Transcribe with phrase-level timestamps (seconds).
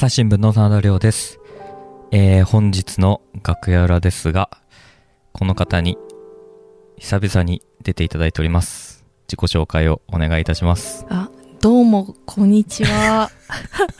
[0.00, 1.40] 朝日新聞の真田亮です。
[2.10, 4.48] えー、本日の楽屋裏ですが、
[5.34, 5.98] この方に
[6.96, 9.04] 久々に出ていただいております。
[9.28, 11.04] 自己紹介をお願いいたします。
[11.10, 11.28] あ、
[11.60, 13.30] どうも、こんにちは。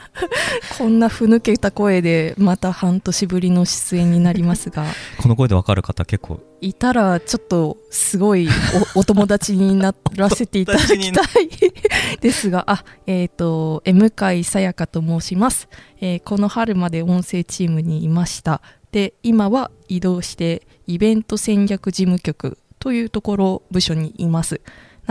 [0.79, 4.83] こんなふぬけた声で、また半年ぶりの出演になりますが、
[5.21, 8.49] この声でわかる方結構、いたら、ちょっと、すごい
[8.95, 11.49] お、 お友達にならせていただきたい
[12.19, 15.69] ですが、あ、えっ、と、M 海さやかと申します。
[16.01, 18.63] えーこの春まで音声チームにいました。
[18.91, 24.61] で、今は移動して、イベント戦略事務局というところ、部署にいます。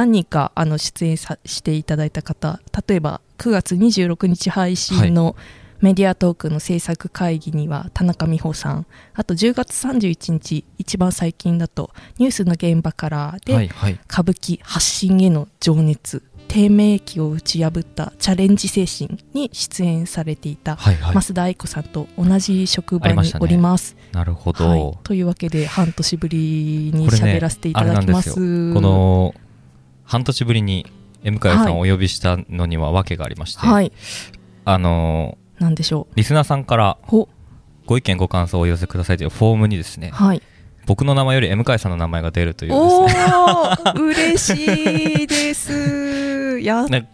[0.00, 5.36] 何人かあの出演さしていただいた方例えば9月26日配信の
[5.80, 13.92] メディアトークの制作会議には田中美穂さんあと10月31日一番最近だとニュースの現場からで、はいはい。
[14.10, 21.14] 歌舞伎発信への情熱低迷期を打ち破ったチャレンジ精神に出演されていたはいはい。
[21.14, 23.96] 増田愛子さんと同じ職場におります。
[24.12, 24.66] なるほど。
[24.66, 28.32] はい、というわけで半年ぶりに喋らせていただきます。
[28.74, 29.34] この、
[30.10, 30.86] 半年ぶりに
[31.22, 33.92] M 会さんをお呼びしたのには訳がありまして、はい、
[34.64, 36.98] あのなんでしょーリスナーさんから
[37.86, 40.42] ご意見ご感想をお寄せくださいというフォームにですね、はい。
[40.86, 46.58] 僕の名前より M 会さんの名前が出るというですね嬉しいです。
[46.58, 47.08] やったね。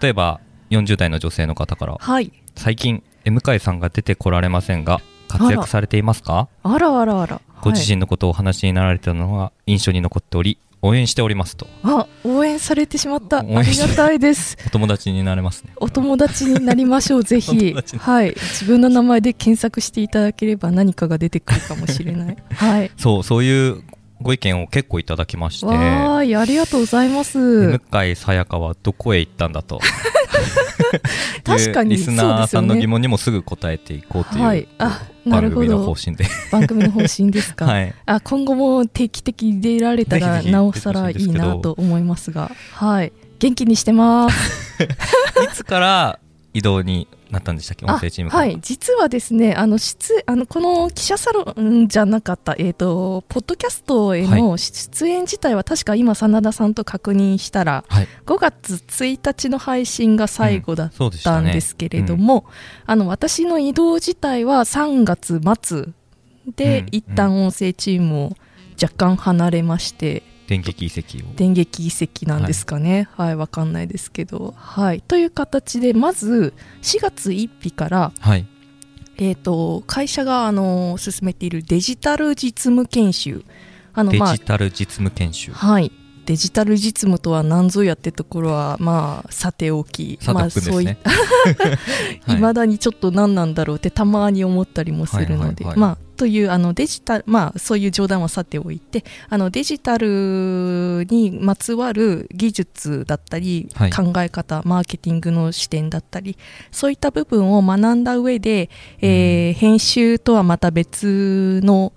[0.00, 2.32] 例えば40代の女性の方からはい。
[2.56, 6.48] 最近 M 会さんが出てこられませんが活躍されていますか？
[6.64, 7.40] あらあらあら。
[7.60, 13.38] ご自身のことをお話になられたのが印象に残っており応援しておりますとはい、あ、応援されてしまった。
[13.38, 14.56] ありがたいです。
[14.66, 18.34] お友達になれますねお友達になりましょう、 ぜおひはい。
[18.36, 22.36] 自分の名前で検索していただければ何かが出てくるかもしれない。
[22.54, 22.90] はい。
[22.96, 23.82] そうそういう
[24.20, 27.38] ご意見を結構いただきましてわありがとうございます。
[27.38, 29.80] M 会さやかはどこへ行ったんだと
[31.44, 34.68] 確かにリスナーさんの疑問にもすぐ答えていこうという、はい。
[34.78, 35.94] あ、なるほ番組の方ど。
[35.94, 37.66] 針で番組の方針ですか。
[37.66, 44.82] はいあ今後も定期的に出られたらなおさらいいなと思いますが、はい、元気にしてます。
[44.82, 44.86] い
[45.54, 46.18] つから
[46.56, 47.84] 移動になったんでしたっけ？
[47.84, 58.08] 音声チームはい、実はですね、あの出あのこの記者サロンじゃなかった、えっ、とポッドキャストへの出演自体は確か今真田さんと確認したら、はい。
[58.24, 62.46] 5月1日の配信が最後だったんですけれども、
[62.86, 65.88] あの私の移動自体は3月末
[66.56, 66.88] で、うん。
[66.92, 68.32] 一旦音声チームを
[68.82, 71.34] 若干離れまして、電撃移籍を。
[71.34, 73.08] 電撃移籍なんですかね。
[73.16, 74.54] はい、わかんないですけど。
[74.56, 75.02] はい。
[75.02, 78.46] という形でまず4月1日からはい。
[79.18, 83.44] えー、と会社があの進めているデジタル実務研修。
[83.94, 85.52] あの、まあデジタル実務研修。
[85.52, 85.90] はい、
[86.26, 90.18] デジタル実務とは何ぞやってところはまあさておき。
[90.18, 95.78] 佐まあ藤君ですね、い まだにちょっと何なんだろうってたまに思ったりもするので、はいはいはい。
[95.78, 103.90] まあというあのデジタルまあそういう冗談はさておいてあのデジタルにまつわる技術だったり、はい。
[103.92, 106.36] 考え方マーケティングの視点だったり
[106.70, 111.92] そういった部分を学んだ上で、えー編集とはまた別の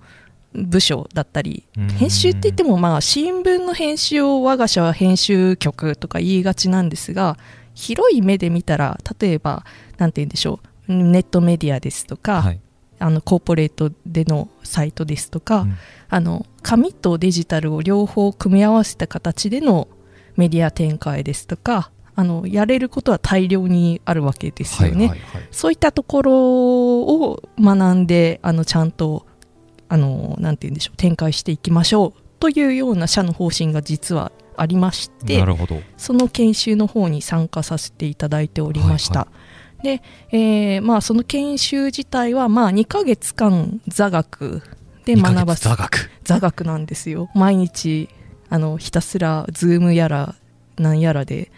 [0.52, 1.88] 部署だったりうん。
[1.88, 7.36] 編集って言ってもまあ新聞の編集を我が社は編集局とか言いがちなんですが
[7.74, 9.64] 広い目で見たら例えば
[9.98, 12.60] なんて言うんでしょうネットメディアですとか、はい
[13.00, 15.76] あのコーポレートでのサイトですとか、うん
[16.12, 19.86] あの紙とデジタルを両方組み合わせた形での
[20.36, 25.06] メディア展開ですとかあのやれることは大量にあるわけですよね。
[25.06, 29.24] はいはいはいそういったところを学んであのちゃんと
[29.88, 39.20] あのなんて言うんでしょう展開していきましょうというような社の方針が実はありましてなるほどその研修の方に参加させていただいておりました。
[39.20, 39.28] は
[39.82, 44.62] で、えーまあ、その研修自体は、まあ、2ヶ月間座学
[45.04, 46.10] で学ばせ月座学？
[46.24, 47.30] 座学なんですよ。
[47.34, 48.08] 毎日
[48.48, 50.34] あのひたすらズームやら
[50.76, 51.50] なんやらで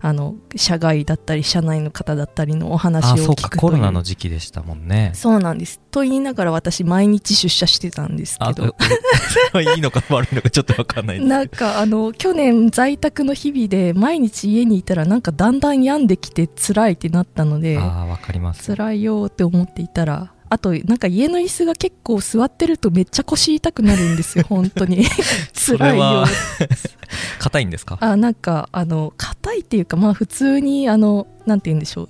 [0.00, 3.60] あの社外だったり社内の方だったりのお話を聞くという。
[3.60, 5.12] コロナの時期でしたもんね。
[5.14, 5.80] そうなんです。
[5.90, 8.74] と言いながら私毎日出社してたんですあけど
[9.60, 18.66] いいのか悪いのかちょっとわかんないなんかあの去年在宅の日々で毎日家にいたらなんかだんだん病んできて辛いってなったのでああわかります。
[18.66, 25.04] 辛いよって思っていたらあとなんか家の椅子が結構座ってるとめっちゃ腰痛くなるんですよ 本当に。
[25.54, 26.02] 辛いよ。
[26.02, 26.26] は
[27.38, 27.98] 硬いんですか？
[28.00, 32.08] あなんかあの硬いっていうかまあ普通にあのなんて言うんでしょう。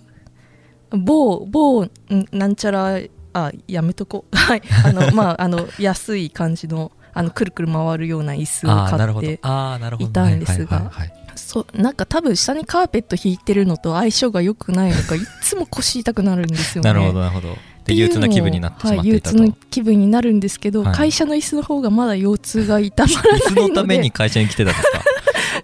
[0.99, 1.91] 某某ん
[2.33, 2.99] なんちゃら
[3.35, 4.35] あやめとこう。
[4.37, 4.63] はい。
[4.85, 10.09] あの まああの安い感じのあのくるくる回るような椅子を買ってああなるほど。
[10.09, 10.91] いたんですが
[11.35, 16.93] そうなんか多分下にカーペット引いてるのと相性が良くないのかいつも腰痛くなるんですよね。
[16.93, 17.57] なるほどなるほど
[17.89, 20.95] で憂鬱な気分になってしまっていたと、はい、憂鬱な気分になるんですけど、はい。
[20.95, 24.83] 会社の椅子の方がまだ腰痛が痛まらない椅子のでのために会社に来てたんです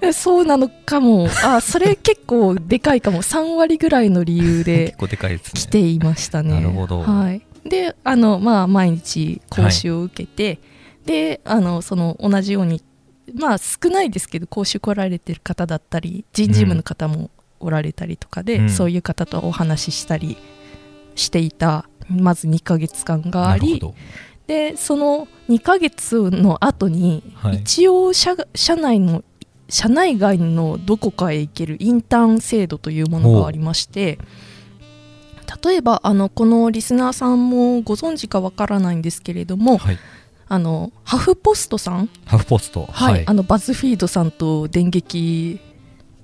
[0.01, 0.13] か？
[0.13, 1.29] そうなのかも。
[1.45, 3.23] あそれ結構でかいかも。
[3.23, 5.61] 3割ぐらいの理由で結構でかいですね。
[5.61, 6.51] 来ていましたね。
[6.51, 7.03] なるほど。
[7.03, 10.59] はい、であの、まあ、毎日講習を受けて、
[11.05, 12.83] であのその同じように
[13.35, 17.31] まあ少ないですけど講習来られてる方だったり人事務の方も
[17.61, 18.71] おられたりとかで、うん。
[18.71, 20.37] そういう方とお話ししたり
[21.15, 23.81] していたまず2ヶ月間があり
[24.47, 27.57] でその2ヶ月の後に、はい。
[27.57, 29.25] 一応社社内の
[29.69, 34.19] 社内外のどこかへ行けるインターン制度というものがありまして
[35.65, 39.99] 例えばあのこのリスナーさんもご存知かわからないんですけれどもはい。
[40.47, 42.87] あのハフポストさん、ハーフポスト。
[42.93, 43.25] はい。
[43.27, 45.59] あのバズフィードさんと電撃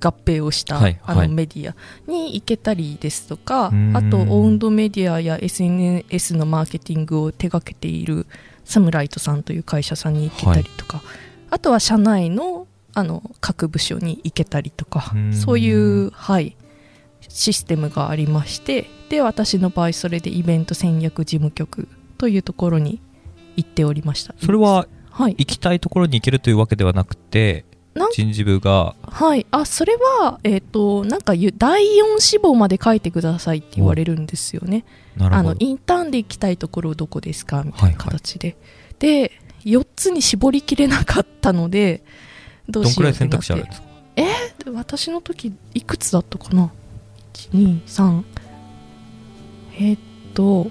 [0.00, 1.18] 合併をした、はいはい。
[1.24, 1.74] あのメディア
[2.10, 8.26] に行けたりですとかあとオウンドメディアや SNS のマーケティングを手掛けている
[8.64, 11.02] サムライトさんという会社さんに行けたりとか、
[11.50, 16.56] あとは社内のあの各部署に行けたりとかそういう、はい、
[17.28, 21.86] システムがありましてで私の場合それでイベント戦略事務局
[22.18, 23.00] というところに
[23.56, 24.34] 行っておりました。
[24.40, 25.34] それははい。
[25.38, 27.64] 行きたいところに行けるというわけではなくて
[28.12, 28.94] 人事部が。
[29.02, 34.84] はい、あそれは、えっとなんかゆ第4志望まで書いてくださいって言われるんですよね。
[35.18, 35.56] あのなるほど。
[35.58, 37.62] インターンで行きたいところどこですか？
[37.64, 37.92] みたいなはい。
[37.92, 38.56] はい形で、
[38.98, 39.32] で
[39.64, 42.02] 4つに絞りきれなかったので
[42.68, 43.42] どうどんくらい選しようってなって。
[43.42, 43.90] 択肢あるんですか？
[44.64, 46.70] で私の時いくつだったかな
[47.34, 48.22] ？123
[49.74, 50.00] えーっ
[50.34, 50.70] と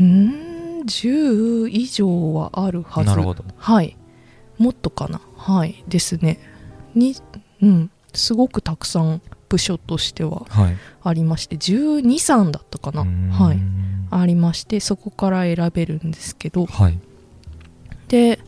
[0.00, 3.06] うん？10以上はあるはず。
[3.10, 3.44] なるほど。
[3.56, 3.96] はい。
[4.58, 6.38] もっとかなはいですね。
[6.94, 7.14] に
[7.62, 10.76] うんすごくたくさん部署としてははい。
[11.02, 13.04] ありまして123だったかな。
[13.32, 13.58] はい。
[14.10, 16.66] ありましてそこから選べるんですけど。
[16.66, 16.98] はい。
[18.08, 18.38] で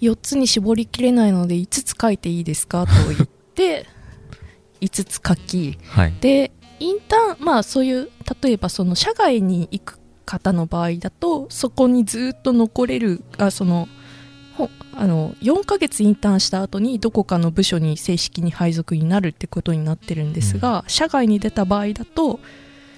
[0.00, 3.86] 4つに絞りきれないので5つ書いていいですかと言って
[4.80, 5.78] 5つ書き。
[5.84, 6.14] はい。
[6.20, 8.08] でインターンまあそういう
[8.42, 13.88] 例えばその社外に行く方の場合だとそこにずっと残れるあそのほ
[14.92, 22.40] あの4ヶ月インターンした後にどこかの部署に正式に配属になるってことになってるんですが、社外に出た場合だと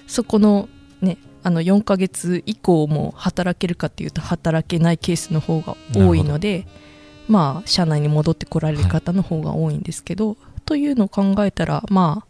[0.07, 0.67] そこの
[1.01, 6.65] ねあの4ヶ月以降も働けるかっていうと働けないケースの方が多いので
[7.27, 12.27] まあ社内に戻ってこられる方の方が多いんですけど、というのを考えたらまあ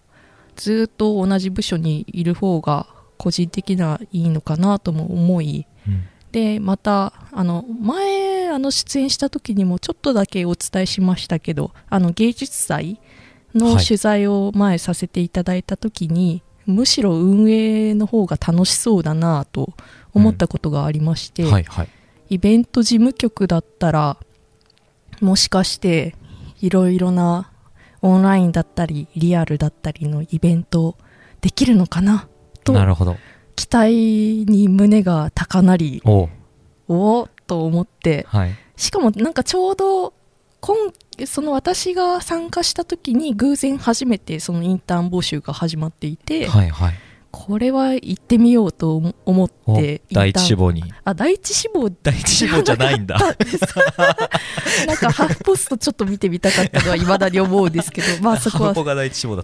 [0.55, 2.87] ずっと同じ部署にいる方が
[3.17, 12.99] 個人的にはいいのかなとも思いうんでまたあの前あの出演した時にもちょっとだけお伝えしましたけどあの芸術祭
[13.53, 13.85] のはい。
[13.85, 19.73] 取材を前させていただいた時に、むしろ運営の方が楽しそうだなと
[20.13, 21.89] 思ったことがありまして、はいはい。
[22.29, 24.17] イベント事務局だったら
[25.19, 26.15] もしかして
[26.61, 27.51] いろいろな
[28.01, 30.95] オンラインだったりリアルだったりのイベント
[31.41, 32.29] できるのかな
[32.63, 33.17] となるほど
[33.61, 36.29] 期待に胸が高鳴りおう。
[36.87, 38.55] おおと思ってはい。
[38.75, 40.13] しかもなんかちょうど
[40.61, 40.75] 今
[41.27, 46.93] その私が参加した時に偶然初めてそのインターン募集が始まっていて、はいはい。
[47.29, 50.83] これは行ってみようと思思っおて第一志望望に。
[51.03, 51.89] あ第一志望。
[52.01, 53.19] 第一志望じゃないんだ。
[54.87, 58.71] なんかハーフポストちょっと見てみたかったのはいまだに思うんですけどまあそこは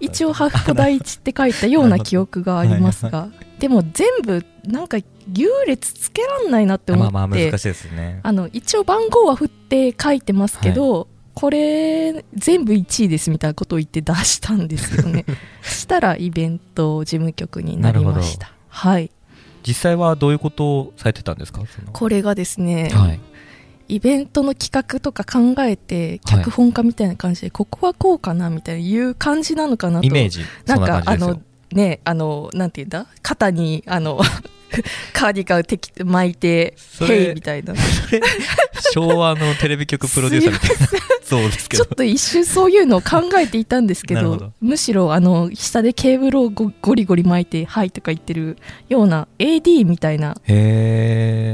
[0.00, 4.98] 一応ハーフポ第一って書いたような記憶がありますがでも全部なんか
[5.34, 8.20] 優劣つけらんないなって思って、まあまあ難しいですね。
[8.22, 15.24] あの一応番号は振って書いてますけど、これ全部1位ですみたいなことを言って出したんですよね。
[15.62, 18.52] したらイベント事務局になりました。
[18.68, 19.10] はい。
[19.66, 21.60] 実際はどういうことをされてたんですか？
[21.92, 23.20] これがですね、はい。
[23.88, 30.06] イベントの企画とか考えて脚本家みたいな感じで、ここはこうかなみたいないう感じなのかなと。
[30.06, 31.34] イメージなんかあ感じですよ。
[31.34, 33.06] のねあのなんていうんだ？
[33.22, 34.20] 肩にあの
[35.14, 37.74] カーディガンをてき巻いてそれヘイみたいな。
[38.92, 40.86] 昭和のテレビ局プロデューサーみたいな。
[41.24, 41.84] そうですけど。
[41.84, 48.56] ちょっと一瞬そういうのを考えていたんですけどむしろあの下でケーブルをゴゴリゴリ巻いて「はい」とか言ってる
[48.88, 50.34] ような AD みたいな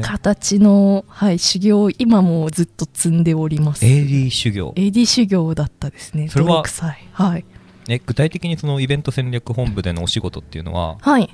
[0.02, 3.85] 形の、はい、修行を今もずっと積んでおります。
[3.85, 4.73] AD 修行。
[4.76, 6.28] AD 修行だったですね。
[6.28, 7.09] それは泥臭い。
[7.12, 7.44] はい、
[7.88, 11.29] え具体的にそのイベント戦略本部でのお仕事っていうのははい、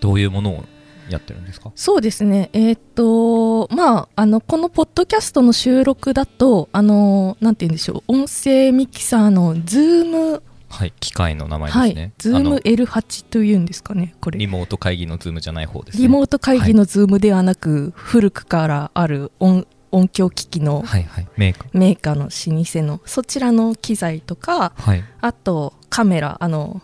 [0.00, 0.64] どういうものを
[1.08, 1.72] やってるんですか？
[1.74, 2.50] そうですね。
[2.52, 8.12] えーっとまああのこのポッドキャストの収録だとあのなんて言うんでしょう。
[8.12, 10.04] 音声ミキサーのズー
[10.34, 10.92] ムはい。
[11.00, 11.94] 機械の名前ですはい。
[11.94, 14.38] ね、ズームあの L8 というんですかねこれ。
[14.38, 16.02] リモート会議のズームじゃない方ですね。
[16.02, 21.28] リモート会議のズームではなく、古くからある音音響機器のはいはい。
[21.36, 21.68] メーカー。
[21.72, 25.04] メーカーの老舗のそちらの機材とかはい。
[25.20, 26.82] あとカメラあの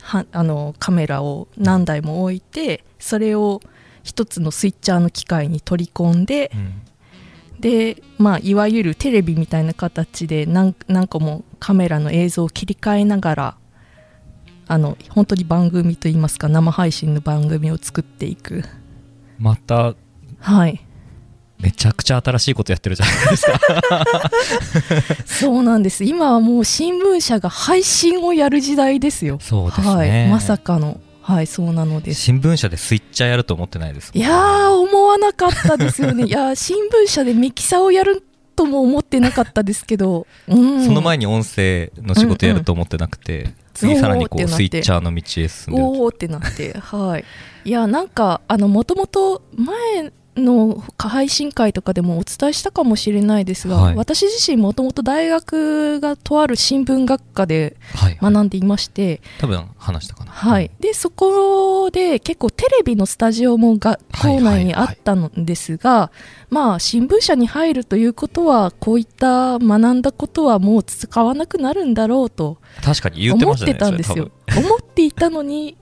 [0.00, 3.60] はあのカメラを何台も置いてそれを
[4.02, 6.82] 一つのスイッチャーの機械に取り込んでうん。
[7.60, 13.56] で、まあ、いわゆるテレビみたいな形で何何個もカメラの映像を切り替えながら
[14.68, 18.62] あの本当に番組といいますか生配信の番組を作っていく。
[19.38, 19.94] また
[20.40, 20.84] はい
[21.60, 24.30] めちゃくちゃ新しいことやってるじゃないですか。
[25.26, 26.04] そうなんです。
[26.04, 29.38] 今はもう新聞社が配信をやる時代ですよ。
[29.40, 31.00] そうですね、はい、まさかの。
[31.28, 32.22] はいそうなのです。
[32.22, 36.24] 新聞社でスイッチャーやると思ってないですかいやー思わなかったですよね。
[36.26, 38.24] いやー新聞社でミキサーをやる
[38.56, 46.72] とも思ってなかったですけど、うん、その前に音声の仕事やると思ってなくて、次さらにこうスイッチャーの道へ進んでるおーってなって。
[46.78, 47.24] はい。
[47.66, 53.96] いやなんかあのもともと前の配信会とかでもお伝えしたかもしれないですが、はい。
[53.96, 60.32] 私自身もともと大学がとある新聞学科ではい、はい、学んでいまして、多分話したかな。
[60.32, 66.10] はい、でそこで結構テレビのスタジオも学校内にあったのですが、
[66.50, 74.30] まあ新聞社に入るということはこういった学んだことはもう使わなくなるんだろうと確かに言って思っましたねてたんですよ。
[74.56, 75.76] 思っていたのに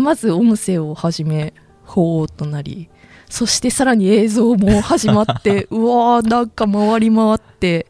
[0.00, 2.88] まず音声を始めほうとなり
[3.30, 7.86] そしてさらに映像も始まって うわーなんか回り回って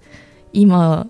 [0.53, 1.07] 今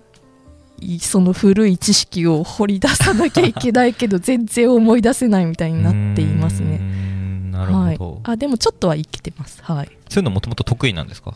[0.79, 6.77] いその古い知識を掘り出さなきゃいけないけど 全然思い出せないみたいになっていますね。
[6.77, 7.97] んなるほはい。
[7.97, 9.59] ど、、あでもちょっとはいけてます。
[9.61, 11.35] はい、そういうのもともと得意なんですか？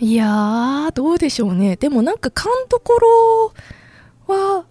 [0.00, 1.76] いやーどうでしょうね。
[1.76, 2.94] でもなんか勘どこ
[4.28, 4.64] ろは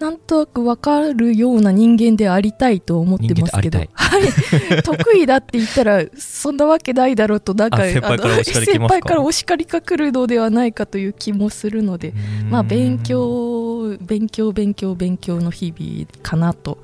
[0.00, 3.78] なんとなく分かるような人間でありたいと思ってますけど。
[3.78, 8.88] はい、得意だって言ったらそんなわけないだろうとなんかあ先輩からお叱り来ますか？
[8.88, 12.14] 先輩からお叱りが来るのではないかという気もするので
[12.48, 16.78] まあ勉強勉強勉強勉強の日々かなと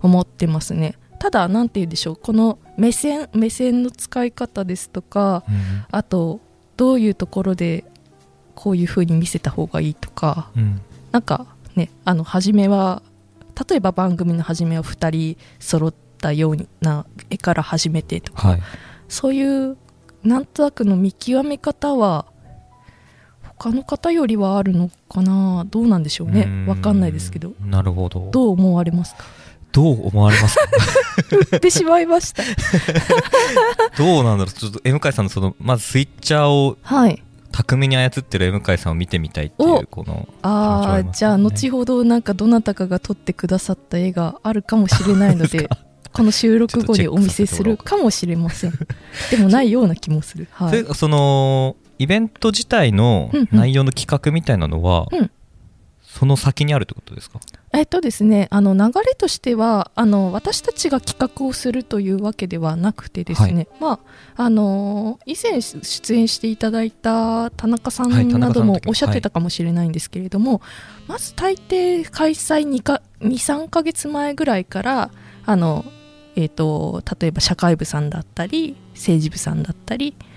[0.00, 0.94] 思ってますね。
[1.18, 5.84] ただなんて言うんでしょうこの目線目線の使い方ですとかうん。
[5.90, 6.40] あと
[6.76, 7.84] どういうところで
[8.54, 10.80] こういう風に見せた方がいいとかうん。
[11.10, 11.46] なんか
[11.80, 13.02] ねあの初めは
[13.68, 18.62] 例えば番組の初めは2人揃ったような絵から始めてとかはい。
[19.08, 19.76] そういう
[20.22, 22.26] なんとなくの見極め方は
[23.58, 26.48] 他の方よりはあるのかなどうなんでしょうね。
[26.66, 27.52] わかんないですけど。
[27.64, 28.28] なるほど。
[28.30, 29.24] どう思われますか？
[29.72, 30.62] どう思われますか？
[31.50, 32.42] 言ってしまいました。
[33.98, 34.52] どうなんだろう。
[34.52, 37.22] ちょっと M 海さんのそのまずスイッチャーをはい
[37.64, 45.68] 巧みに操ってる M 海さんを見てみたいっていうこのあ気持ちはあじゃあ後ほどなんかどなたかが撮ってくださった絵があるかもしれないので
[46.12, 48.72] この収録後にお見せするかもしれません。
[49.30, 50.48] でもないような気もする。
[50.50, 50.72] はい。
[50.82, 53.48] でそのイベント自体のうんうん。
[53.52, 55.30] 内容の企画みたいなのは、うん
[56.20, 57.40] その先にあるってことですか？
[57.72, 64.00] えっとですねあの流れとしてはあの私たちが企画をするというわけではなくてですね、ま
[64.36, 70.60] ああの以前出演していただいた田中さんなども時おっしゃってたかもしれないんですけれども、
[71.08, 75.10] まず大抵開催2か23か月前ぐらいから
[75.46, 75.86] あの、
[76.36, 80.29] えー、と例えば社会部さんだったり政治部さんだったりはい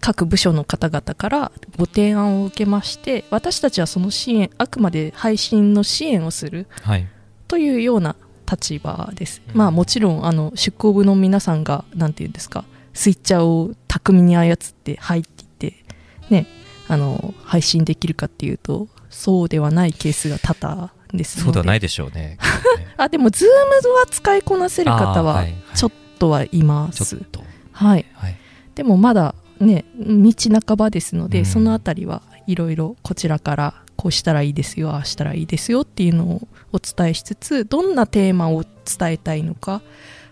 [0.00, 7.08] 各部署の方々からご提案を受けまして私たちはその支援あくまで配信の支援をするはい。
[7.48, 8.16] というような
[8.50, 9.56] 立場です、うん。
[9.56, 15.84] まあもちろんあの出向部の皆さんがなんていうんですかスイッチャーを巧みに操って入っていって
[16.30, 16.46] ね
[16.88, 22.38] あの配信できるかっていうとそうではないケースが多々ですそうではないでしょうね。
[22.96, 27.16] あでもズームは使いこなせる方はちょっとはいます。
[27.16, 27.44] ちょっと。
[27.72, 28.06] はい。
[28.14, 28.36] はい。
[28.74, 30.32] でもまだね道
[30.66, 31.44] 半ばですので、うん。
[31.46, 39.82] そのあたりはいろいろこちらからこうしたらいいですよああしたらいいですよっていうのをお伝えしつつどんなテーマを伝えたいのか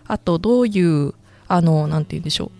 [0.05, 1.13] あとどういう
[1.47, 2.51] あのなんて言うんでしょう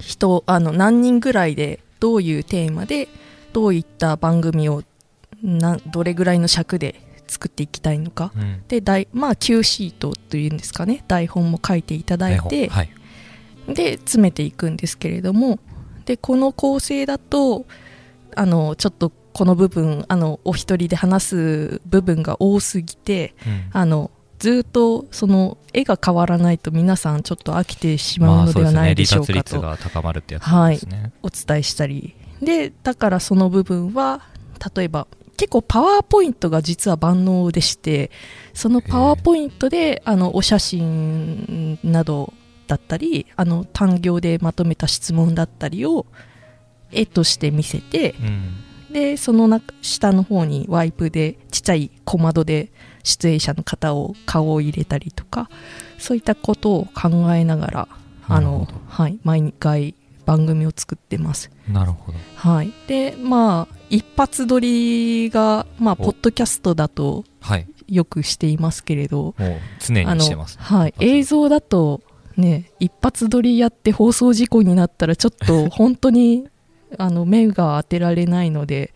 [0.00, 3.08] 人あの何人ぐらいでどういうテーマで
[3.52, 4.82] どういった番組を
[5.42, 8.32] などれぐらいの尺で作っていきたいのか。
[8.36, 8.62] うん。
[8.68, 11.04] で台まあ Q シートというんですかね。
[11.08, 12.90] 台本も書いていただいてはい
[13.68, 15.58] で詰めていくんですけれども
[16.04, 17.66] でこの構成だと
[18.34, 23.70] あのちょっとこの部分あのお一人で話す部分が多すぎてうん。
[23.72, 30.52] あのずっとその絵が変わらないと皆さんちょっと飽きてしまうのではないでしょうかと、まあ、ね、が高まるってやつです
[30.88, 32.14] ね、はい、お伝えしたり。
[32.42, 34.20] でだからその部分は
[34.76, 35.06] 例えば
[35.38, 38.10] 結構パワーポイントが実は万能でして
[38.52, 42.32] そのパワーポイントであのお写真など
[42.66, 46.06] だったりあの単行でまとめた質問だったりを
[46.92, 48.14] 絵として見せて、
[48.88, 52.70] うん、でその中下の方にワイプでちっちゃい小窓で
[53.02, 55.48] 出演者の方を顔を入れたりとか
[55.98, 57.88] そういったことを考えながら
[58.28, 59.94] あの、はい、毎回
[60.24, 61.50] 番組を作ってます。
[61.68, 62.18] なるほど。
[62.34, 62.72] はい。
[62.88, 67.24] で、まあ、一発撮りが、まあ、ポッドキャストだと、
[67.86, 70.94] よくしていますけれど、はい、常にしてます、はい。
[70.98, 72.02] 映像だと、
[72.36, 76.46] ね、一発撮りやって放送事故になったら、ちょっと 本当に、
[76.98, 78.92] あの、目が当てられないので、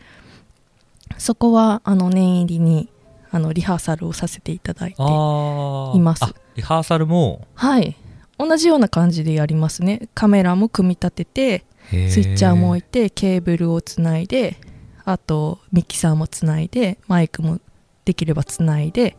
[1.19, 2.89] そこは、あの、念入りに、
[3.31, 6.25] あの、リハーサルをさせていただいています。
[6.57, 7.47] リハーサルも？
[7.55, 7.97] はい。
[8.41, 14.57] 同じような感じでやりますねカメラも組み立ててスイッチャーも置いてケーブルをつないで
[15.05, 17.61] あとミキサーもつないでマイクも
[18.07, 19.19] できればつないで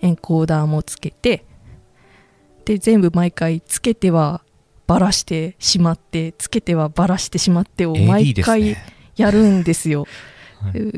[0.00, 1.44] エンコーダーもつけて
[2.64, 4.42] で全部毎回つけては
[4.86, 8.76] ばらしてしまってつけてはばらしてしまってを毎回
[9.16, 10.06] やるんですよ。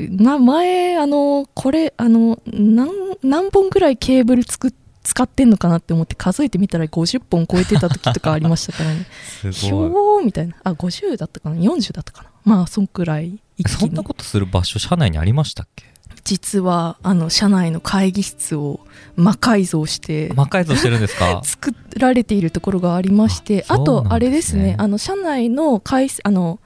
[0.09, 2.89] な前あのこれあの何
[3.23, 9.05] 何本ぐらいケーブル作って使ってんのかなって思って数えてみたら50本超えてた時とかありましたからね。
[9.53, 10.25] すごい。
[10.25, 10.55] みたいな。
[10.63, 12.29] あ50だったかな？40だったかな？
[12.43, 15.85] まあそんくらいそんなことする場所社内にありましたっけ？
[16.25, 18.81] 実はあの社内の会議室を
[19.15, 21.39] 魔改造して魔改造してるんですか？
[21.45, 26.59] 作られているところがありましてあ、ね、とあれですねあの社内の回あの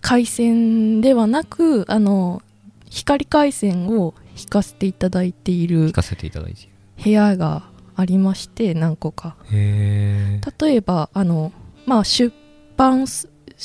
[0.00, 2.42] 回線ではなくあの
[2.90, 6.70] 光回線を引かせていただいている引かせていただいている。
[7.04, 7.62] 部屋が
[7.96, 9.36] ありまして何個か。
[9.50, 11.52] 例えばあの、
[11.86, 12.32] まあ、出
[12.76, 13.06] 版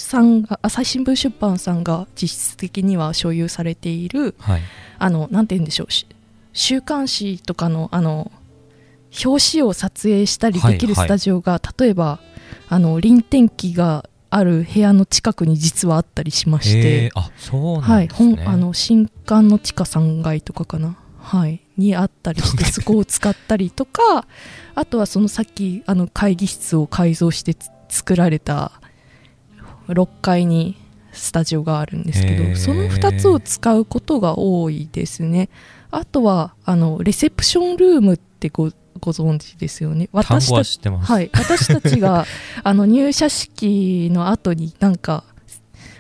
[0.02, 4.62] さんが朝日新聞出版さんが実質的には所有されている、はい、
[4.98, 5.88] あのなんて言うんでしょう
[6.54, 8.32] 週刊誌とかのあの
[9.26, 12.20] 表紙を撮影したりできるスタジオが、はいはい、例えば
[12.68, 20.98] あの臨天機がある部屋の近くに実はあったりしまして、あそうなんですね、はい、あの新刊の地下3階とかかな。
[21.18, 21.62] はい。
[21.78, 24.28] にあったりしてそこを使ったりとか
[24.76, 27.56] あとはそのさっきあの会議室を改造して
[27.88, 28.74] 作られた
[29.90, 30.78] 6階に
[31.12, 35.50] スタジオがあるんですけどその2つを使うことが多いですね。
[35.92, 40.10] あとはあのレセプションルームってごご存知ですよね。
[40.12, 42.26] 私たはい、私たちが
[42.64, 45.24] あの入社式の後になんか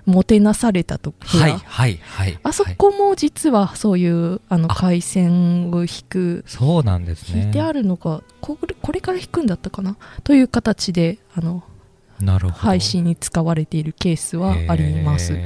[0.06, 2.39] もてなされたとはいはいはい。
[2.43, 7.43] あそこも実はそういうあの回線を引くそうなんですね。
[7.43, 9.97] 引いてあるのかこれこれから引くんだったかな？
[10.23, 11.63] という形であの
[12.51, 15.38] 配信に使われているケースはあります。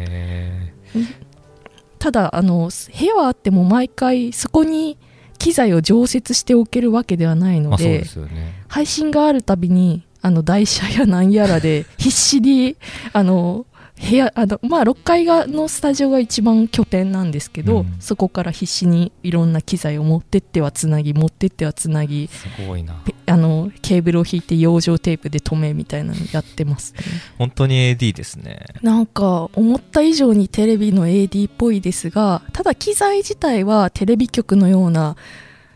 [1.99, 4.97] ただあの部屋はあっても毎回そこに
[5.37, 12.77] 機材を常設しておけるわけではないのでまあでね、配信があるたびにあの台車やなんやらで必死に
[13.11, 13.65] あの
[14.01, 23.01] 部屋あの、まあ、6階がのスタジオが一番拠点なんですけど、うん、そこから必死にいろんな機材を持ってってはつなぎ持ってってはつなぎすごいな。
[23.25, 26.99] あのケーブルを引いて養生テープで止めみたいなのやってます、ね、
[27.37, 28.65] 本当に AD ですね。
[28.81, 35.15] なんか思った以上にテレビの AD っぽいですがただ機材自体はテレビ局のような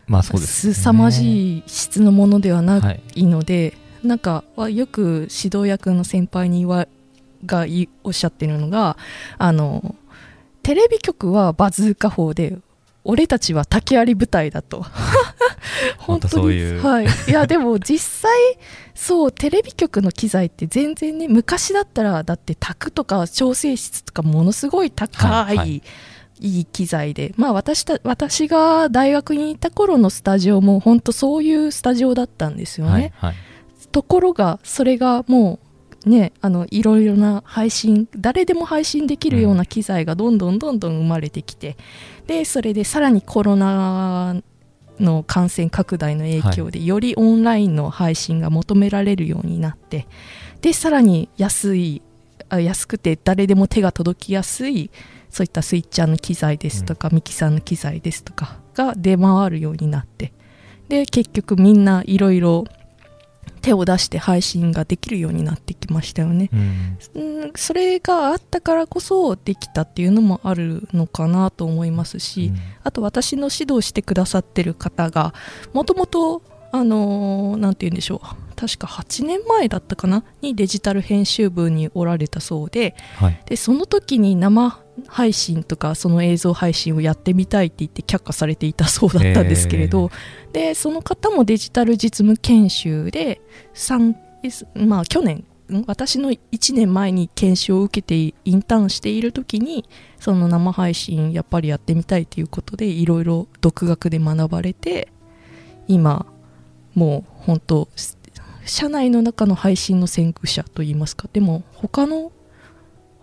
[0.07, 2.77] まあそうです、ね、凄まじい質のものではな
[3.15, 6.87] いので、はい、なんかよく指導役の先輩に言わ
[7.45, 7.65] が
[8.03, 8.97] おっしゃってるのが
[9.37, 9.95] あの
[10.63, 12.57] テレビ局はバズーカ砲で
[13.03, 14.85] 俺たちは竹槍部隊だと。
[15.97, 18.31] 本当にはい、いやでも実際
[18.95, 25.81] そうテレビ局の機材って全然ね昔だったらだって卓とか調整室とかものすごい高い、はいはい。
[26.39, 32.91] いい機材で、まあ私た、私が大学にいた頃のスタジオも本当そういうスタジオだったんですよね。
[32.91, 33.35] はいはい、
[33.91, 35.59] ところが、それがも
[36.07, 41.77] ね、あのいろいろな配信誰でも配信できるような機材がどんどんどんどん生まれてきて、
[42.27, 44.41] でそれでさらにコロナ
[44.99, 50.07] の感染拡大の影響で、よりオンラインの配信が求められるようになって
[50.61, 52.01] でさらに安い
[52.49, 54.89] 安くて誰でも手が届きやすい
[55.29, 60.33] そういったスイッチャーの機材ですとか、うん、ミキサーの機材ですとかが出回るようになって
[60.87, 62.63] で結局みんないろいろ
[63.61, 75.33] 手を出して配信ができるようになってきましたよね、うん、それがあったからこそできたっていうのもあるのかなと思いますし、うん、あと私の指導してくださってる方が
[75.73, 76.41] もともと
[76.71, 80.23] あのーなんて言うんでしょう確か8年前だったかな？
[80.41, 83.41] にデジタル編集部におられたそうではい。
[83.45, 90.09] でその時に生配信とかその映像配信をやってみたいって言って却下されていたそうだったんですけれど、
[90.53, 93.41] でその方もデジタル実務研修で
[93.73, 94.15] 3
[94.75, 99.85] まあ去年ん私の1年前に研修を受けてインターンしている時に
[100.19, 105.09] その生配信やっぱりやってみたいということでいろいろ独学で学ばれて
[105.87, 106.25] 今
[106.95, 107.87] もう本当
[108.65, 112.31] 社内の中の配信の先駆者といいますかでも他の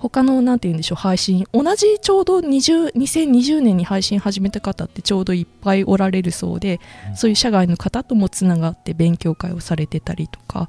[0.08, 1.46] 他のなんて言うんでしょう配信。
[1.52, 7.16] 同じちょうど20 2020年に配信始めた方ってちょうどいっぱいおられるそうで、うん。
[7.16, 10.68] そういう社外の方ともつながって勉強会をされてたりとか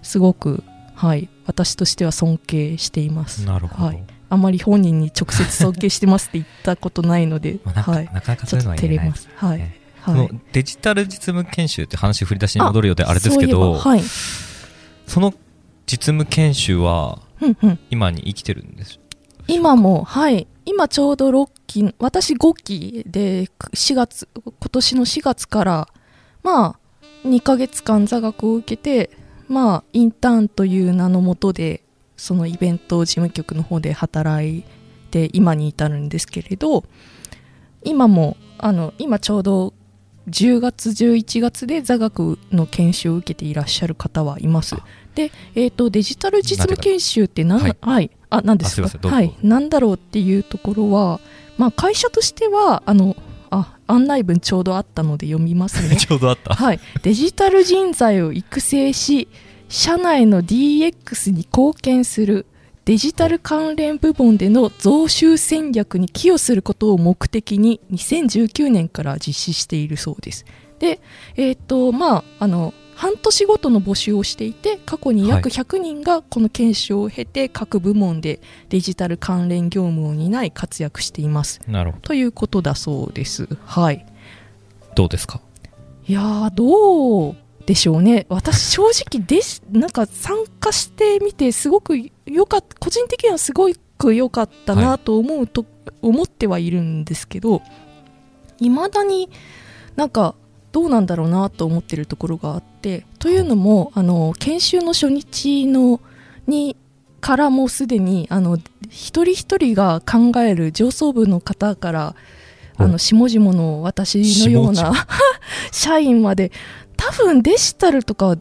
[0.00, 0.64] すごく
[0.94, 3.44] はい私としては尊敬しています。
[3.44, 4.02] なるほど、はい。
[4.30, 9.10] あまり本人に直接尊敬してますって言ったことないので、 まあ、はい、なかなかそういうのは言えない。
[9.10, 9.28] ですす。
[9.34, 9.76] はい、ね。
[10.00, 10.30] はい。
[10.52, 14.02] デジタル実務研修って話振り出しに戻るようであれですけどはい。
[15.06, 15.34] その
[15.86, 17.78] 実務研修はうんうん。
[17.90, 19.00] 今に生きてるんです。
[19.48, 20.46] 今もはい。
[20.64, 25.88] 今ちょうど6期私5期で4月今年の4月から
[26.42, 29.10] まあ2ヶ月間座学を受けて
[29.48, 31.82] まあインターンという名のもとで
[32.16, 34.64] そのイベント事務局の方で働い
[35.10, 36.84] て今に至るんですけれど
[37.82, 39.74] 今もあの今ちょうど
[40.28, 44.74] 10月11月で座学の研修を受けていらっしゃる方はいます。
[44.76, 44.84] あ。
[45.14, 49.08] で、えー、とデジタル実務研修って何はいはい、あ何ですか？
[49.08, 49.34] はい。
[49.42, 51.20] 何だろうっていうところは、
[51.58, 53.16] まあ、会社としてはあの
[53.50, 55.96] あ案内文ちょうどあったので読みますね。
[55.98, 56.54] ちょうどあった。
[56.54, 59.28] はい、デジタル人材を育成し
[59.68, 62.46] 社内の DX に貢献する
[62.90, 70.44] デジタル関連部門での増収戦略に寄与することを目的に2019年から実施しているそうです。
[70.80, 71.00] で、
[71.36, 81.60] えっ、とまああの半年ごとの募集をしていて過去に約100人がこの研修を経て各部門でデジタル関連業務を担い活躍しています。
[81.68, 82.02] なるほど。
[82.08, 83.48] ということだそうです。
[83.66, 84.04] はい。
[84.96, 85.40] どうですか？
[86.08, 87.36] いやーどう？
[87.70, 88.26] でしょうね。
[88.28, 95.64] 私正直ですなんか参加してみてすごくよかった個人的にはすごく良かったはなと思うと、
[96.02, 97.62] 思ってはいるんですけど
[98.58, 99.30] いまだに
[99.94, 100.34] なんか
[100.72, 106.00] どうなんだろうなと思ってるところがあってというのもあの研修の初日の
[106.48, 106.76] に
[107.20, 108.56] からもうすでにあの
[108.88, 112.16] 一人一人が考える上層部の方から
[112.78, 115.06] あの下々の私のよう下な
[115.70, 116.50] 社員まで
[117.10, 118.36] 多分デジタルとか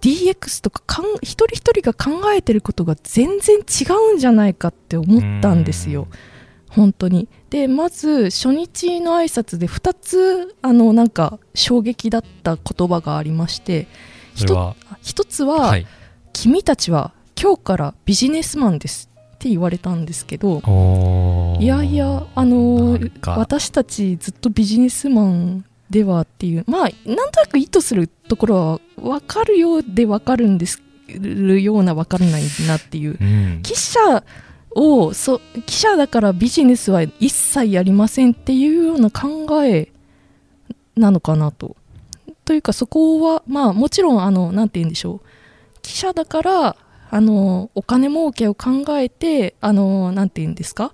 [0.00, 6.08] DX とかかん一人一人が考えてることが全然違うんじゃないかって思ったんですよ。
[6.68, 7.28] 本当に。
[7.50, 13.86] でまず初日の挨拶で2つあのなんか衝撃だった言葉がありまして
[14.34, 14.76] それは？
[15.00, 15.86] 一つは、はい。
[16.32, 20.60] 君たちは今日からビジネスマンですって言われたんですけど
[21.60, 33.18] いやいやあの私たちずっとビジネスマンではっていうまあなんとなく意図するところは分かるようで分かるんでするような分からないなっていう。
[33.20, 33.60] うん。
[33.62, 34.24] 記者
[34.74, 39.90] をそ記者だからビジネスは一切やりませんっていうような考え
[40.96, 41.76] なのかなと。
[42.44, 45.28] というかそこはまあもちろんあのなんて言うんでしょう。
[45.82, 46.76] 記者だから
[47.10, 50.92] あのお金儲けを考えてあのなんて言うんですか。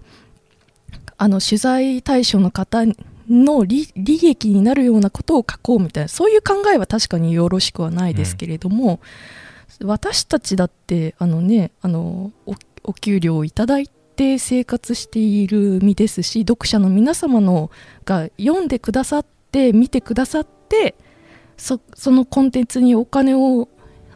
[1.16, 2.84] あの取材対象の方
[3.30, 9.00] の利益になるようなことを書こうみたいなそういう考えは確かによろしくはないですけれども、
[9.84, 12.32] 私たちだってあのねあの
[12.82, 17.70] お給料をいただいて生活している身ですし読者の皆様の
[18.04, 20.96] が読んでくださって見てくださって
[21.56, 23.68] そそのコンテンツにお金を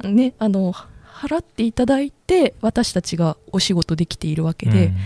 [0.03, 4.97] ねあの払っていただいて私たちがお仕事できているわけで、うん。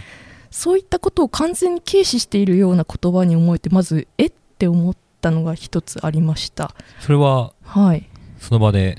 [0.50, 4.26] そういったことを完全に軽視しているような言葉に思えてまずえ？
[4.26, 6.74] って思ったのが一つありました。
[7.00, 8.08] それははい。
[8.40, 8.98] その場で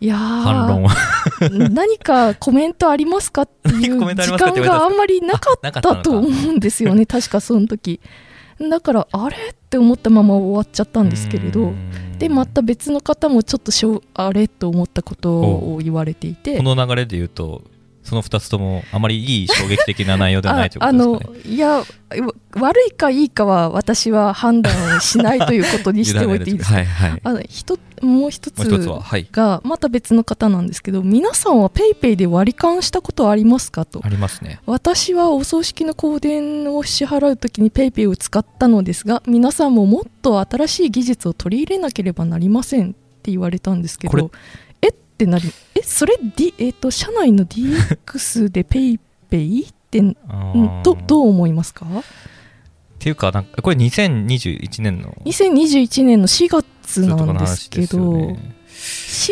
[0.00, 0.94] いやー反論は
[1.70, 7.06] 何かコメントありますかっていう 時間があんまりなかったと思うんですよね。
[7.06, 8.00] 確かその時。
[8.60, 9.36] だからあれ？
[9.36, 12.18] って思ったまま終わっちゃったんですけれどうん。
[12.18, 14.46] でまた別の方もちょっとしょあれ？
[14.46, 16.56] と思ったことを言われていて。
[16.58, 17.62] この流れで言うと
[18.04, 21.84] その2つともあまりいい衝撃的な内容ではないというこあとですか、ね、のいやわ
[22.60, 26.76] 悪いかいいかは私は判断しないということにしておいていいですか？
[26.76, 27.20] はいはい。
[27.24, 29.26] あの一もう一つもう一つははい。
[29.32, 34.00] がまた別の方なんですけど皆さんは PayPay で割り勘したことありますかと。
[34.04, 34.60] ありますね。
[34.66, 42.92] 私はお葬式の香典を支払うときに PayPay を使ったのですが皆さんももっと新しい技術を取り入れなければなりませんっ
[43.24, 44.24] て言われたんですけこれ
[45.14, 45.44] ってなり
[45.76, 50.82] えそれ、D えー、と社内の DX で PayPay って、うん、あー。
[50.82, 51.86] どどう思いますか？
[51.86, 52.02] っ
[52.98, 55.12] ていうかなんかこれ2021年の。
[55.24, 58.54] 2021年の4月なんですけ話ですね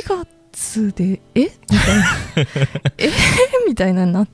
[0.04, 1.40] 4月でえ？
[1.40, 2.04] みたいな。
[2.98, 3.10] え？
[3.66, 4.28] みたいななっ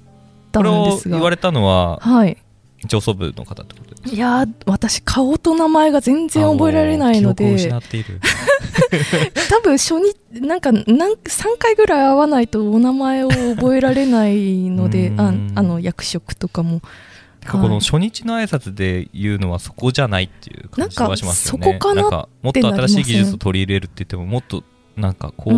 [0.53, 1.17] たこれをんですが。
[1.17, 2.37] 言われたのははい
[2.87, 7.53] 上層部の方ってことですいやー私顔と名前が全然覚えられないので。
[7.53, 8.21] 失っている。
[9.51, 16.81] 多分初日なんかなん3回ぐらい会わないとお名前を覚えられないので ああの役職とかも。
[17.51, 21.67] この初日の挨拶で言うのはそこじゃないっていう感じはしますよね。
[21.67, 24.65] なんかそこかなもっと新しい技術を取り入れるって言ってももっと
[24.97, 25.55] なんかこう、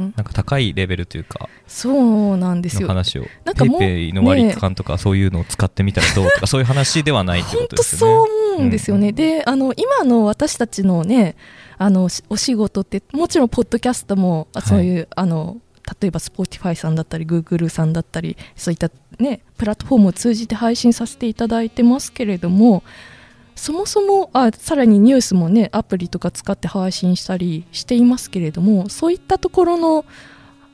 [0.00, 2.82] なんか高いレベルというかそうなんですよ。
[2.82, 8.16] の話をなんかもうペイペイの割り勘とかそういうのを使ってみたらどうとかそういう話ではないってこ本当とですよね。
[8.16, 11.36] そう思うんですよね、うんであの今の私たちのね
[11.78, 15.58] あのしお仕事ってもちろんポッドキャストもそういう、あの
[16.00, 22.82] 例えば Spotify さんだったり Google さんだったりそういったねプラットフォームを通じて配信させていただいてますけれども
[23.56, 30.04] そもそもあさらにニュースもねアプリとか使って配信したりしていますけれどもそういったところの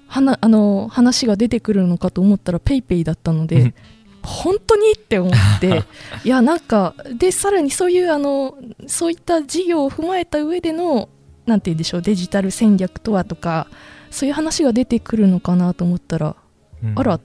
[0.09, 3.75] 話あの話が出てくるのかと思ったら PayPay だったので、うん。
[4.23, 4.92] 本当に？
[4.92, 5.85] って思って。
[6.25, 11.09] いやなんかでさらにそういうあのそういった事業を踏まえた上での
[11.47, 13.68] なんて言うんでしょうデジタル戦略とはとか
[14.11, 16.37] そういう話が出てくるのかなと思ったら、
[16.85, 16.99] うん。
[16.99, 17.21] あらっ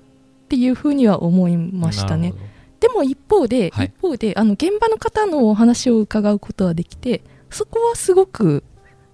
[0.48, 2.34] ていうふうには思いましたね
[2.80, 3.88] でも一方で、はい。
[3.88, 8.63] 一方であの現場の方のお話を伺うことはできてそこはすごく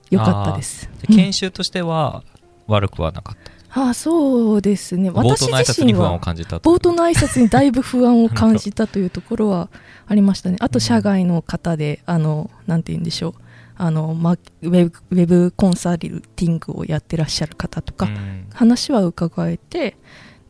[0.09, 0.89] 良かったです。
[1.01, 2.23] で研修としては
[2.67, 3.53] 悪くはなかった。
[3.75, 5.09] ああそうですね。
[5.09, 9.69] 冒私自身は冒頭の挨拶にだいぶ不安を感じたというところは
[10.05, 10.57] ありましたね。
[10.59, 13.33] あと社外の方で、あの、なんて言うんでしょう。
[13.75, 18.47] あの、ま、ウェブ、ウェブコンサルティングをやってらっしゃる方とか、うん。
[18.53, 19.97] 話は伺えて、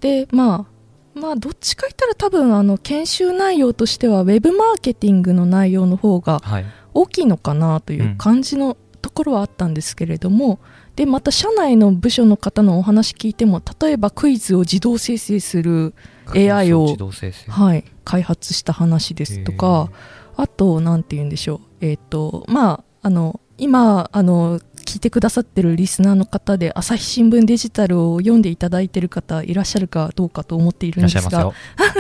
[0.02, 0.73] で、まあ、
[1.16, 6.66] まあ、どっちか言ったら多分、あの、研修内容としては、ウェブマーケティングの内容の方がはい。
[6.96, 10.60] 大きいのかなという感じのところはあったんですけれども、
[10.96, 15.94] でまた社内の部署の方のお話聞いても例えばクイズを自動生成する
[16.36, 17.52] AI を自動生成。
[17.52, 19.90] はい、開発した話ですとか
[20.36, 24.60] あと何て言うんでしょうえっ、とまああの今あの
[24.94, 31.52] 聞いてくださってるリスナーの方で朝日新聞デジタルを読んでいただいてる方いらっしゃるかどうかと思っていいるんですが。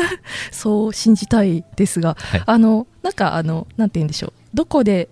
[0.51, 2.43] そう信じたいですが、はい。
[2.45, 4.33] あのなんかあのなんて言うんでしょう。
[4.53, 5.09] どこで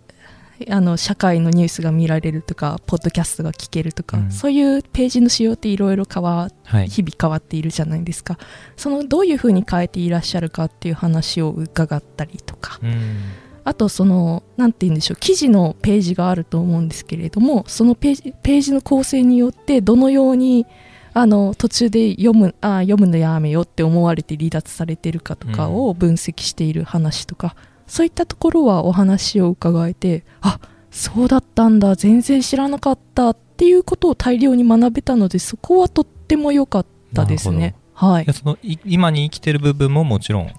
[0.70, 4.32] あの社会のニュースが見られるとかポッドキャストが聞けるとか、うん。
[4.32, 6.88] そういうページの仕様っていろいろ変わはい。
[6.88, 8.38] 日々変わっているじゃないですか。
[8.78, 12.80] そのどういうふうに変えていらっしゃるかっていう話を伺ったりとか。
[12.84, 13.18] うん
[13.64, 20.66] あとそのなんて言うんでしょう記事のページがあると思うんですけれどもそのページページの構成によってどのように
[21.14, 37.76] あの途中で読むあ読むのやめよって思われて離脱されてるかとかを分析している話とか、そういったところはお話を伺えてあそうだったんだ全然知らなかったっていうことを大量に学べたのでそこはとっても良かったですね。
[37.94, 40.52] はいそのい今に生きてる部分ももちろん。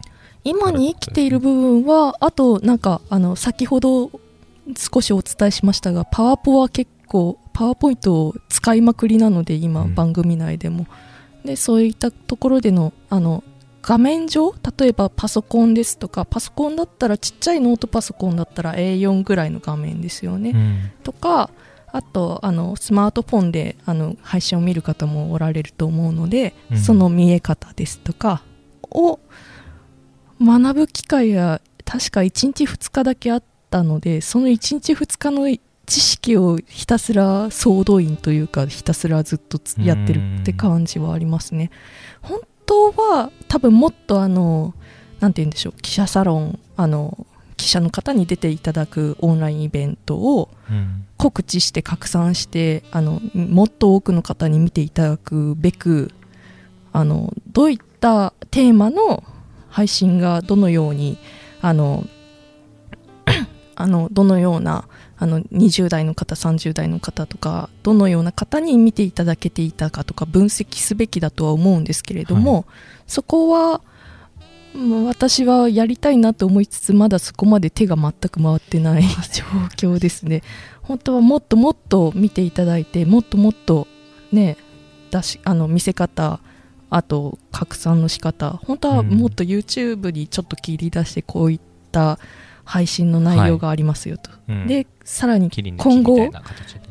[0.44, 4.10] 今に生きている部分はあとなんかあの先ほど
[4.76, 9.94] 少しお伝えしましたがパワポは結構パワーポイントを使いまくりなので今、うん。
[9.94, 10.86] 番組内でも。
[11.44, 13.42] でそういったところでのあの
[13.82, 20.90] 画面上例えばパソコンですとかパソコンだったらちっちゃいノートパソコンだったら A4 ぐらいの画面ですよね、うん。
[21.02, 21.50] とか
[21.88, 26.78] あとあのスマートフォンであの配信を見る方もおられると思うので、うん。
[26.78, 28.44] その見え方ですとか
[28.88, 29.18] を
[30.42, 35.48] 学ぶ機会が確か1日2日だけあったのでその1日2日の
[35.86, 41.70] 知識をひたすら総動員というかひたすらずっとつやってるって感じはありますね。
[42.20, 44.74] 本当は多分もっとあの
[45.20, 47.26] なんて言うんでしょう記者サロンあの
[47.56, 56.10] 記者の方に出ていただくオンラインイベントをうん告知して拡散してあのもっと多くの方に見ていただくべく
[56.92, 59.22] あのどういったテーマの
[59.72, 61.18] 配信がどのように
[61.62, 62.06] あの
[63.74, 72.64] あのどのようなあの20代の方30代の方とかどのような方に見ていただけていたかとか分析すべきだとは思うんですけれども、は
[73.06, 73.80] そこは
[75.06, 79.44] 私はやりたいなと思いつつまだそこまで手が全く回ってない 状
[79.76, 80.42] 況ですね。
[80.82, 83.86] 本当はもっともっと見ていただいてもっともっと
[84.32, 84.56] ね
[85.10, 86.40] 出しあの見せ方
[86.94, 88.50] あと拡散の仕方。
[88.50, 92.18] 本当はもっと YouTube にちょっと切り出してこういった
[92.64, 94.66] 配信の内容がありますよと、うん。
[94.66, 96.30] でさらに今後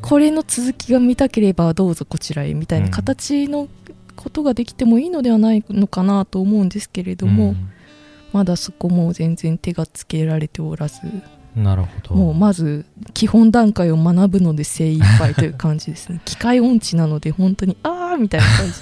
[0.01, 3.69] これの続きが見たければどうぞこちらへみたいな形の
[4.15, 7.55] ことができてもいいのではないのかなと思うんですけれども、
[8.33, 10.99] まだそこも全然手がつけられておらず。
[11.03, 11.23] うん
[11.55, 12.15] なるほど。
[12.15, 16.21] もうまず基本段階を学ぶので精一杯という感じですね。
[16.25, 18.81] 機械音痴なので本当にあーみたいな感じ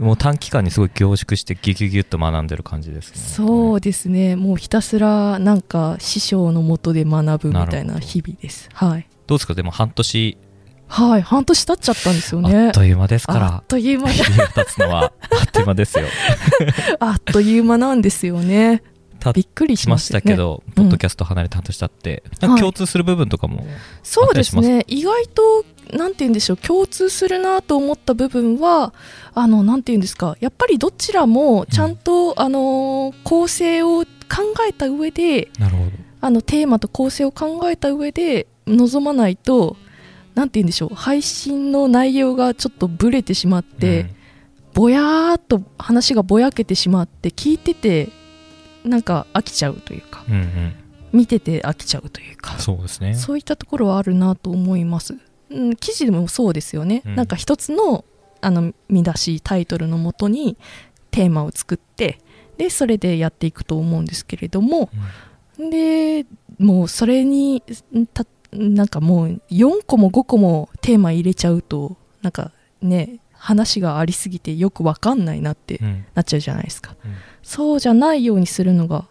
[0.00, 3.20] もう短期間にすごい凝縮してギュギュギュッと学んでる感じですね。
[3.20, 4.34] そうですね。
[4.36, 8.68] もうひたすらなんか師匠のもとで学ぶみたいな日々です。
[8.72, 9.08] はい。
[9.26, 9.54] どうですか？
[9.54, 10.38] でも半年。
[10.86, 11.22] はい。
[11.22, 14.08] 半年経っちゃったんですよあねっという間ですかあらっという間。
[14.54, 16.04] 経つのはあっという間ですよ。
[17.00, 18.78] あっという間なんですよね。
[18.78, 18.93] た
[19.32, 23.66] びっくりしましたけど、ポッドキャスト離れて半年経って、なんか共通する部分とかも、
[24.02, 24.84] そうですね。
[24.86, 28.94] 意外となんて言うんでしょう共通するなと思った部分は
[29.34, 34.06] あのなんて言うんですかやっぱりどちらもちゃんと、あの構成を考
[34.68, 35.90] えた上でなるほど。
[36.20, 39.76] あのテーマと構成を考えた上で臨まないと
[40.34, 44.06] なんて言うんでしょう配信の内容がちょっとブレてしまって、
[44.72, 48.08] ぼやーっと話がぼやけてしまって聞いてて
[48.84, 50.40] なんか飽きちゃうというかうん、うん。
[50.40, 53.14] うん見てて飽きちゃうというかそうですね。
[53.14, 55.14] そういったところはあるなと思います。
[55.48, 57.14] うん、記事でもそうですよね、うん。
[57.14, 58.04] なんか一つの
[58.40, 60.56] あの見出しタイトルのもとに
[61.12, 62.18] テーマを作って
[62.58, 64.90] でそれでやっていくと思うんですけれども、
[65.56, 66.26] で
[66.58, 67.62] もうそれに
[68.12, 72.50] たなんかもう4個も5個もテーマ入れちゃうとなんか
[72.82, 76.06] ね話がありすぎてよくわかんないなってうんうん。
[76.14, 76.96] なっちゃうじゃないですか。
[77.04, 79.06] うんそうじゃないようにするのが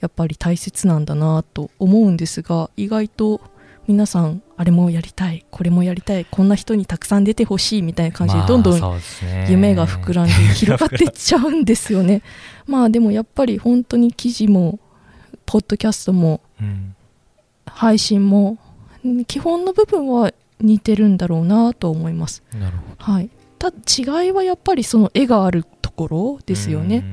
[0.00, 3.40] やっぱり大切なんだなと思うんですが意外と
[3.86, 9.00] 皆さんあれもやりたいこれもやりたいこんな人にたくさん出てほしいみたいな感じでまあどんどん
[9.48, 12.22] 夢が膨らんで 広がっていっちゃうんですよね。
[12.66, 14.80] まあでもやっぱり本当に記事も
[15.44, 16.96] ポッドキャストもうん
[17.66, 18.58] 配信も
[19.04, 22.42] うん基本の部分は似てるんだろうなと思います。
[22.98, 27.04] はい、た違いはやっぱりその絵があるところですよね。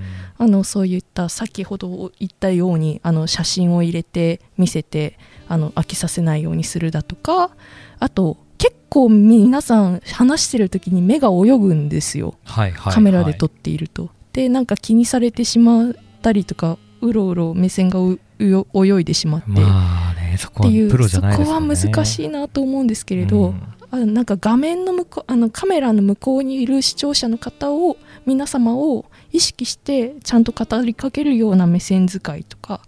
[0.43, 7.51] あのそういった先ほど言ったようにあの写真を入れて見せてあの飽きさせないようにするだとか
[7.99, 12.36] あと結構皆さん話してる時に目が泳ぐんですよ。
[12.43, 14.10] はいはいカメラで撮っっていると。
[14.34, 23.73] でなんか気にされてしまったりとかうろうろ目線が泳いでしまって、まあねそこっていうはプロじゃないですそこは難しいなと思うんですけれど、うん。
[23.91, 32.80] あなんか画面の向こうあのカメラの向こうにいる視聴者の方を皆様を意識してちゃんと語りかけるような目線使いとか。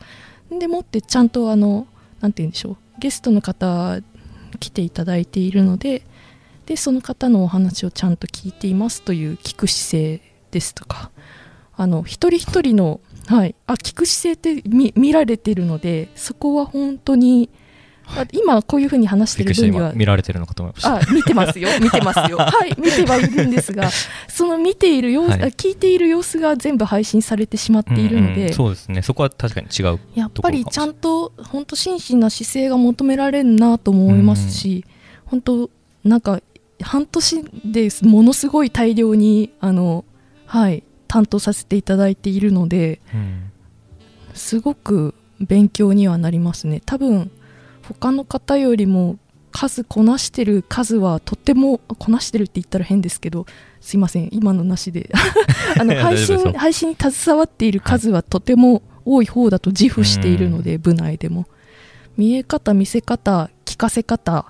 [0.50, 1.88] でもってちゃんとあの
[2.22, 2.78] なんて言うんでしょう。
[3.00, 4.00] ゲストの方
[4.60, 6.04] 来ていただいているので
[6.66, 11.12] でその方のお話をちゃんと聞いていますという聞く姿勢ですとか。
[11.78, 17.50] あの一人一人の、はい、あ聞く姿勢って見られてるのでそこは本当に、
[18.32, 20.96] 今こういうふうに話してる分には今見られてるのかと思いました。
[20.96, 21.70] あ見てますよ。
[21.82, 22.38] 見てますよ。
[22.38, 23.90] はい見てはいるんですが
[24.28, 25.44] その見ている様子、はい。
[25.44, 29.02] あ聞いている様子が全部配信されてしまっているので、うんうんそうですね。
[29.02, 34.86] そこは確かに違うやっぱりちゃんと本当真摯な姿勢が求められるなとも思いますし、
[35.26, 35.70] 本当
[36.04, 36.42] なんか
[36.82, 40.06] 半年でものすごい大量にあの
[40.46, 43.52] はい担当させていただいているのでうん。
[44.36, 46.82] すごく勉強にはなりますね。
[46.86, 47.32] 多分
[47.88, 49.18] 他の方よりも
[49.52, 53.46] 数こなしてる数はとてもこなしてるって言ったら変ですけど
[53.80, 54.30] すいません。
[54.32, 55.10] 今のなしで。
[55.80, 61.48] あの配信配信に携わっている数はとても多い方だと自負しているので、部内でも。
[62.18, 64.46] 見え方見せ方聞かせ方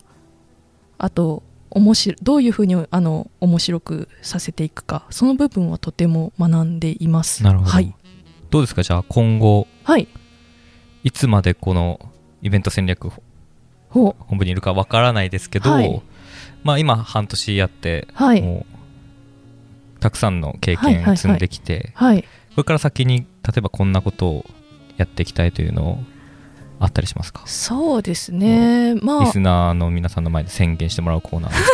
[0.98, 7.44] あと面白どういうふうにあの面白くさせていくかその部分はとても学んでいます。
[7.44, 7.94] なるほど、はい、
[8.50, 8.84] どうですか？
[8.84, 10.08] じゃあ今後はい、
[11.04, 12.00] いつまでこの
[12.42, 13.12] イベント戦略
[13.96, 16.02] 本部にいるかわからないですけど、はい。
[16.64, 18.42] まあ今半年やって、はい。
[18.42, 18.66] も
[19.98, 22.22] うたくさんの経験積んできて、はい。
[22.22, 22.28] こ
[22.58, 24.46] れから先に例えばこんなことを
[24.98, 26.00] やっていきたいというのを
[26.80, 31.72] あったりしますか、そうですね、まリあスナーの皆さんの前で宣言してもらうコーナーです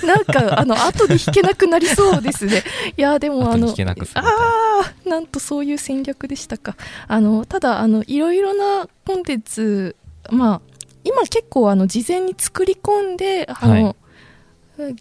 [0.00, 2.62] け なんかあの後に弾けなくなりそうですね。
[2.96, 3.72] いやでどもあのあ
[4.14, 6.76] あなんとそういう戦略でしたか。
[7.06, 9.96] あのただあのいろいろなコンテンツ
[10.30, 10.60] まあ
[11.04, 13.96] 今結構あの事前に作り込んであの、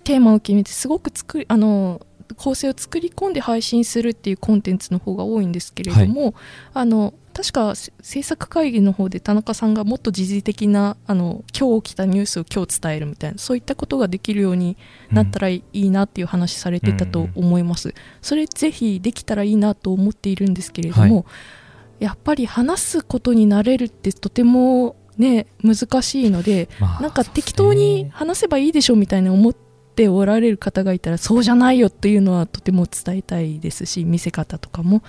[0.03, 2.01] テーマを決めてすごく作りあの
[2.35, 6.33] 構成を作り込んで配信するっていうコンテンツの方が多いんですけれども、
[6.73, 14.75] あの確か制作会議の方で田中さんがもっと時事的なあの今日起きたニュースを今日伝えるみたいなそういったことができるように
[15.11, 21.25] なったらいいなっていう話されてたと思います、それぜひできたらいいなと思っているんですけれども、は
[21.99, 35.01] やっぱり話すことになれるってとてもね難しいのでまあなんか適当に話せばいいでしょみたいに思っておられる方がいたらそうじゃないよっていうのはとても伝えたいですし見せ方とかも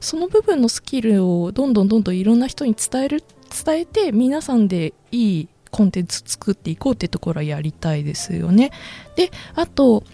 [0.00, 3.24] その部分のスキルをどんどんどんどんいろんな人に伝える
[3.64, 8.72] 伝えて皆さんでいいコンテンツ作っていこうってところはやりたいですよね。
[9.16, 10.04] であと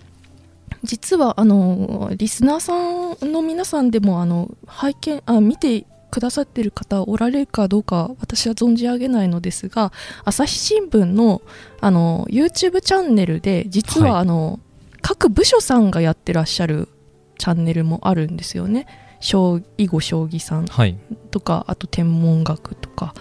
[0.82, 5.86] 実はあのリスナーさんの皆さんでもあの拝見あ見て
[6.16, 9.92] くださってる方おられるかどうか私は存じ上げないのですが
[10.24, 11.42] 朝日新聞の
[11.82, 14.22] あの YouTube チャンネルで実ははい。
[14.22, 14.58] あの、
[15.02, 16.88] 各部署さんがやってらっしゃる
[17.36, 18.86] チャンネルもあるんですよね。
[19.20, 20.96] 将囲碁将棋さんはい。
[21.30, 23.12] とかあと天文学とか。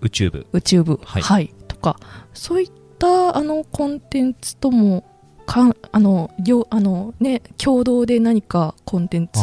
[0.00, 1.52] 宇宙部宇宙部、はい。
[1.66, 2.00] とか。
[2.32, 5.04] そういったあのコンテンツとも
[5.48, 9.40] かんあの両あの、ね、共同で何かコンテンツ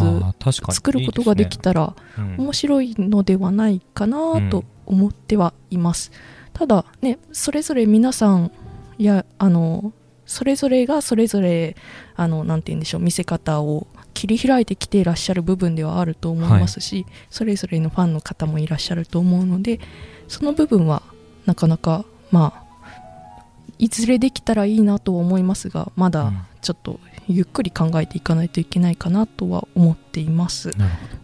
[0.72, 1.96] 作ることができたら
[2.38, 6.12] 面白いのではないかなと思ってはいます、
[6.54, 8.52] ただねそれぞれ皆さん
[9.00, 9.94] やあの
[10.28, 11.76] それぞれがそれぞれ
[12.16, 19.80] あのなんて言うんでしょう見せ方を切り開いてきていらっしゃる部分ではあると思いますし、それぞれのファンの方もいらっしゃると思うので
[20.28, 21.02] その部分は
[21.48, 22.65] なかなかまあ
[23.80, 26.42] いずれできたらいいなとは思いますがまだうん。
[26.66, 30.72] ちょっとゆっくり考えていかないといけないかなとは思っています。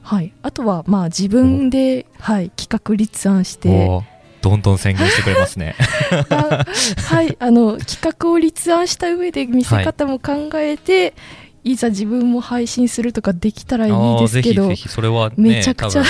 [0.03, 4.03] はい、あとはまあ自分で、はい、企画立案しどて、
[4.43, 5.75] どんどん宣言してくれますね。
[6.29, 6.63] あ
[7.07, 11.15] はい、あの企画を立案した上で見せ方も考えて、
[11.63, 14.89] い、ざ自分も配信するとかできたらいいですけどぜひぜひ。
[14.89, 16.03] それはねめちゃくちゃ。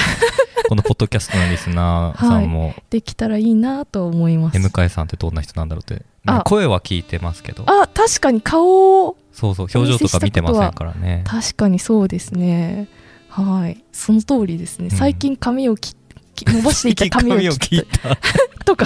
[0.67, 4.57] このポッドキャストのリスナーさんも、できたらいいなと思います。
[4.57, 7.63] え向井さんってどんな人なんだろうって、あまあ声は聞いてますけど。
[7.67, 11.23] あ確かに顔をそうそう表情とか見てませんからね。
[11.25, 12.87] 確かにそうですね。
[13.29, 14.89] はい、その通りですね。
[14.91, 14.97] うん。
[14.97, 15.95] 最近髪を切
[16.35, 18.15] き伸ばしていた 髪を切った。
[18.15, 18.17] た。
[18.65, 18.85] とか、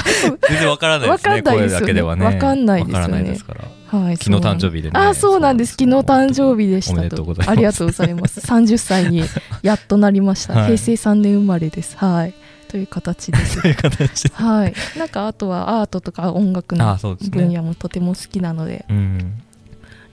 [0.49, 2.25] 全然わからないですね声だけではね。
[2.25, 3.03] わかんないですよね。
[3.03, 3.99] わからないですから。
[3.99, 4.99] はい、昨日誕生日でね。
[4.99, 5.71] あそうなんです。
[5.73, 7.35] 昨日誕生日でしたと。
[7.47, 8.39] ありがとうございます。
[8.39, 9.23] 30歳に
[9.61, 10.65] やっとなりました、 はい。
[10.65, 11.97] 平成3年生まれです。
[11.97, 12.33] はい
[12.65, 13.61] という形です。
[13.61, 14.35] そういう形で。
[14.35, 14.73] はい。
[14.97, 16.97] なんかあとはアートとか音楽の
[17.31, 19.41] 分野もとても好きなのでうん。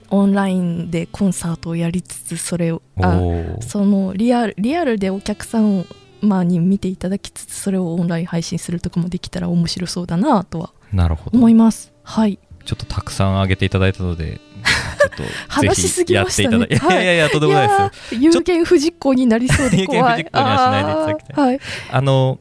[0.09, 3.61] オンラインでコンサートをやりつつそれをおあー。
[3.61, 5.85] そのリアルリアルでお客さんを
[6.21, 11.37] まあに見ていただきつつそれをオンライン配信するとかもできたら面白そうだなとはなるほど。
[11.37, 11.91] 思います。
[12.03, 12.39] はい。
[12.63, 18.21] ちょっとたくさんあげていただいたのでちょっと話しすぎましたねいやいやいやとんでもないですよ。
[18.21, 20.19] 有言不実行になりそうで怖い。
[20.23, 21.59] 有言不実行にはしないでいただきたいはい、
[21.91, 22.39] あの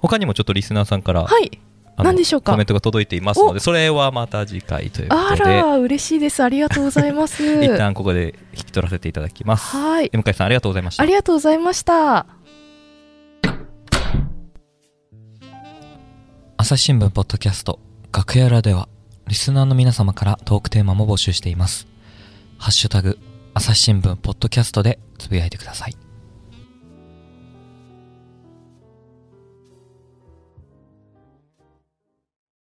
[0.00, 1.50] 他にもちょっとリスナーさんから、はい、
[1.98, 2.52] 何でしょうか？
[2.52, 5.50] コメントが届いていますのでそれはまた次回というこあとで。
[5.56, 6.42] ら嬉しいです。
[6.42, 7.42] ありがとうございます。
[7.62, 9.76] 一旦ここで引き取らせていただきます。
[9.76, 10.10] はい。
[10.12, 11.02] 向井さんありがとうございました。
[11.02, 12.26] ありがとうございました。
[16.58, 17.78] 朝日新聞ポッドキャスト
[18.12, 18.88] 楽屋裏では
[19.28, 21.88] リスナーの皆様からトークテーマも募集しています。
[22.58, 23.18] ハッシュタグ
[23.54, 26.05] 朝日新聞ポッドキャストでつぶやいてください。